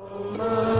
Amen. 0.00 0.71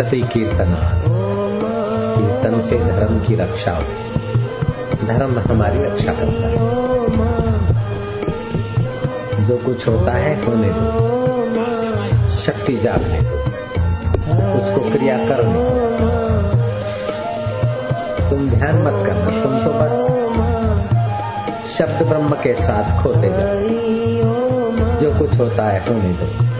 रक्षति 0.00 0.20
कीर्तना। 0.20 1.02
कीर्तन 2.16 2.60
से 2.60 2.78
धर्म 2.78 3.20
की 3.20 3.34
रक्षा 3.34 3.72
हो। 3.72 3.82
धर्म 5.06 5.38
हमारी 5.38 5.84
रक्षा 5.84 6.12
करता 6.12 6.46
है। 6.46 6.56
जो 9.48 9.56
कुछ 9.56 9.88
होता 9.88 10.12
है, 10.12 10.46
होने 10.46 10.68
दो। 10.68 12.28
शक्ति 12.28 12.76
जागने 12.76 13.20
दो। 13.20 13.44
उसको 14.62 14.90
क्रिया 14.90 15.18
करने 15.18 15.80
तुम 18.30 18.50
ध्यान 18.50 18.82
मत 18.82 19.06
करना, 19.06 19.42
तुम 19.42 19.58
तो 19.58 19.70
बस 19.74 20.06
शब्द 21.78 22.06
ब्रह्म 22.06 22.30
के 22.30 22.54
साथ 22.54 23.02
खोते 23.02 23.28
जाओ। 23.28 23.80
जो 25.00 25.18
कुछ 25.18 25.40
होता 25.40 25.68
है, 25.68 25.88
होने 25.88 26.12
दो। 26.12 26.59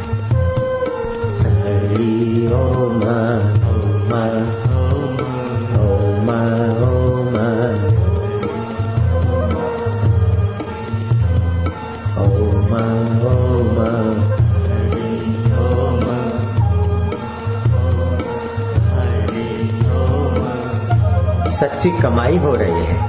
सच्ची 21.61 21.89
कमाई 21.91 22.37
हो 22.37 22.55
रही 22.55 22.85
है। 22.85 23.07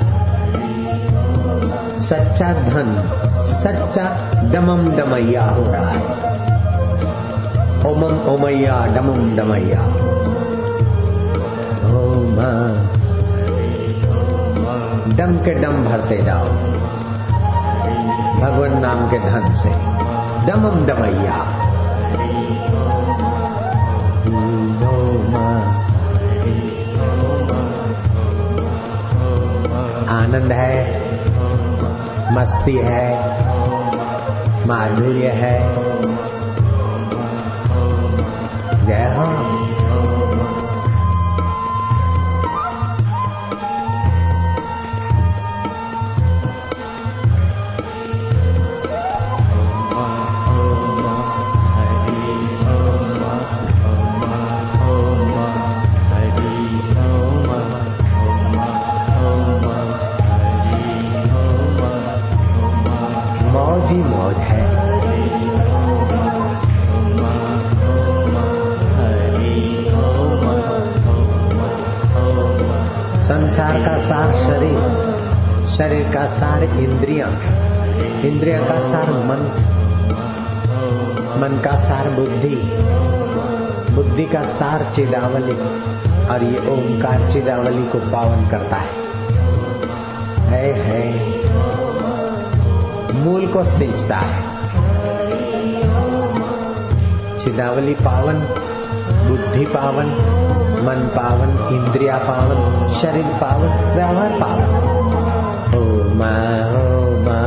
सच्चा 2.01 2.53
धन 2.53 3.11
सच्चा 3.43 4.31
डमम 4.43 4.89
डमैया 4.89 5.45
हो 5.45 5.63
रहा 5.73 5.89
है। 5.89 6.32
ओमम 7.91 8.19
ओमैया 8.33 8.75
डमम 8.95 9.21
डमैया 9.37 9.83
ओम 12.01 12.39
डम 15.19 15.33
के 15.47 15.55
डम 15.63 15.83
भरते 15.85 16.19
जाओ 16.29 16.49
भगवान 18.43 18.79
नाम 18.83 19.09
के 19.11 19.19
धन 19.25 19.53
से 19.63 19.71
डमम 20.47 20.85
डमैया 20.87 21.41
आनंद 30.19 30.53
है 30.53 30.77
मस्ती 32.37 32.77
है 32.87 33.07
माधुर्य 34.67 35.31
है 35.43 35.57
Yeah. 38.93 39.62
शरीर 75.83 76.13
का 76.15 76.27
सार 76.27 76.65
इंद्रिया 76.65 77.27
इंद्रिया 78.21 78.59
का 78.59 78.81
सार 78.81 79.11
मन 79.11 79.39
मन 81.37 81.63
का 81.65 81.77
सार 81.77 82.11
बुद्धि 82.11 82.57
बुद्धि 83.95 84.25
का 84.25 84.43
सार 84.43 84.93
चिदावली, 84.95 85.53
और 86.29 86.43
ये 86.45 86.59
ओंकार 86.59 87.31
चिदावली 87.31 87.85
को 87.85 87.99
पावन 87.99 88.49
करता 88.49 88.77
है। 88.77 88.91
है 90.49 90.73
है। 90.73 91.37
मूल 93.15 93.47
को 93.47 93.65
सिंचता 93.65 94.17
है। 94.17 94.43
चिदावली 97.45 97.95
पावन, 97.95 98.35
बुद्धि 99.29 99.65
पावन, 99.65 100.07
मन 100.87 101.09
पावन, 101.17 101.49
इंद्रिया 101.49 102.19
पावन, 102.19 102.89
शरीर 102.93 103.25
पावन, 103.25 103.95
व्यवहार 103.95 104.31
पावन। 104.31 105.02
ओ 105.73 105.83
मा 106.19 106.33
ओ 106.79 106.87
मा 107.27 107.39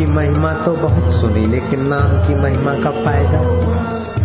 की 0.00 0.06
महिमा 0.06 0.52
तो 0.52 0.72
बहुत 0.74 1.12
सुनी, 1.12 1.46
लेकिन 1.46 1.86
नाम 1.86 2.28
की 2.28 2.34
महिमा 2.34 2.74
का 2.74 2.90
फ़ायदा? 2.90 3.38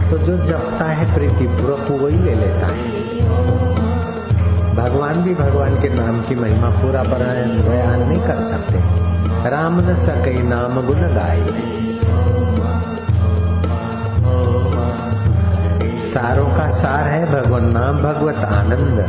तो 0.09 0.17
जो 0.17 0.37
जपता 0.37 0.85
है 0.85 1.15
प्रीतिपूर्वक 1.15 2.01
वही 2.01 2.19
ले 2.19 2.35
लेता 2.35 2.67
है। 2.67 2.89
भगवान 4.75 5.23
भी 5.23 5.35
भगवान 5.35 5.75
के 5.81 5.89
नाम 5.89 6.21
की 6.21 6.35
महिमा 6.35 6.69
पूरा 6.69 7.03
बयान 7.03 7.69
बयान 7.69 8.07
नहीं 8.09 8.19
कर 8.19 8.41
सकते। 8.41 8.77
राम 9.49 9.79
न 9.79 9.95
सके, 9.95 10.43
नाम 10.43 10.87
गुण 10.87 10.95
गाय 10.95 11.41
सारों 16.05 16.45
का 16.45 16.71
सार 16.71 17.07
है 17.07 17.41
भगवान, 17.41 17.65
नाम 17.65 17.97
भगवत 17.97 18.45
आनंद। 18.45 18.99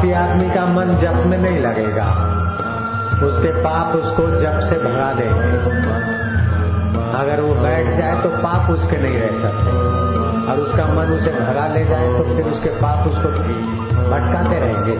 पापी 0.00 0.12
आदमी 0.12 0.48
का 0.50 0.64
मन 0.66 0.90
जप 0.96 1.16
में 1.26 1.36
नहीं 1.38 1.58
लगेगा। 1.60 2.04
उसके 3.22 3.48
पाप 3.62 3.96
उसको 3.96 4.22
जप 4.40 4.60
से 4.60 4.76
भगा 4.78 5.08
देंगे। 5.12 5.48
अगर 7.18 7.40
वो 7.40 7.54
बैठ 7.54 7.86
जाए 7.98 8.14
तो 8.22 8.28
पाप 8.36 8.70
उसके 8.70 8.96
नहीं 8.98 9.18
रह 9.18 9.34
सकते। 9.40 9.74
और 10.46 10.60
उसका 10.60 10.86
मन 10.94 11.12
उसे 11.14 11.32
भगा 11.32 11.66
ले 11.74 11.84
जाए 11.84 12.06
तो 12.08 12.22
फिर 12.28 12.46
उसके 12.46 12.70
पाप 12.76 13.08
उसको 13.08 13.28
भटकाते 14.08 14.60
रहेंगे। 14.60 14.96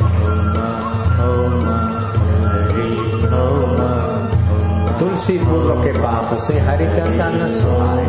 तुलसी 4.99 5.39
पूर्व 5.39 5.73
के 5.83 5.93
पाप 5.99 6.37
से 6.41 6.59
हरिचंदा 6.61 7.31
न 7.31 7.51
सुहाए 7.55 8.05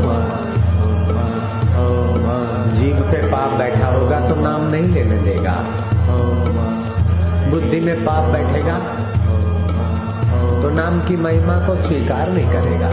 जीव 2.74 3.00
पे 3.12 3.18
पाप 3.30 3.58
बैठा 3.58 3.88
होगा 3.88 4.20
तो 4.20 4.36
नाम 4.42 4.70
नहीं 4.70 4.88
लेने 4.89 5.18
देगा। 5.22 5.56
बुद्धि 7.50 7.79
में 7.79 8.03
पाप 8.05 8.31
बैठेगा 8.33 8.77
तो 10.62 10.69
नाम 10.69 11.00
की 11.01 11.15
महिमा 11.15 11.57
को 11.67 11.75
स्वीकार 11.77 12.29
नहीं 12.29 12.51
करेगा। 12.51 12.89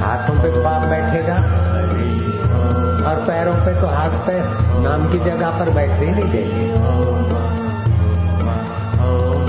हाथों 0.00 0.34
पे 0.42 0.50
पाप 0.62 0.86
बैठेगा 0.88 1.36
और 3.06 3.16
पैरों 3.26 3.54
पे 3.56 3.80
तो 3.80 3.86
हाथ 3.86 4.18
पैर 4.26 4.44
नाम 4.80 5.06
की 5.12 5.18
जगह 5.20 5.58
पर 5.58 5.70
बैठने 5.70 6.06
ही 6.06 6.12
नहीं 6.12 6.30
देंगे। 6.32 6.66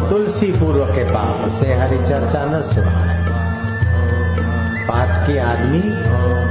तुलसी 0.09 0.51
पूर्व 0.51 0.86
के 0.86 1.03
पाप 1.03 1.47
से 1.51 1.74
हरि 1.74 1.97
चर्चा 2.00 2.43
न 2.45 2.62
सुनाए। 2.63 3.15
पाप 4.88 5.27
की 5.27 5.38
आदमी 5.38 5.81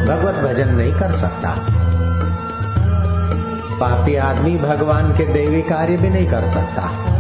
भगवत 0.09 0.43
भजन 0.45 0.75
नहीं 0.75 0.93
कर 0.93 1.19
सकता। 1.19 1.51
पापी 3.81 4.17
आदमी 4.17 4.57
भगवान 4.57 5.13
के 5.13 5.27
देवी 5.33 5.63
कार्य 5.63 5.97
भी 5.97 6.09
नहीं 6.09 6.27
कर 6.27 6.47
सकता। 6.47 7.16